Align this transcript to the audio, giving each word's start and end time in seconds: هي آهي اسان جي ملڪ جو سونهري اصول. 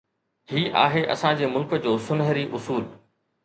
هي 0.53 0.63
آهي 0.83 1.03
اسان 1.15 1.37
جي 1.43 1.51
ملڪ 1.57 1.77
جو 1.87 1.95
سونهري 2.09 2.51
اصول. 2.61 2.93